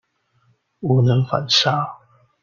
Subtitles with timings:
[0.79, 1.99] 我能反殺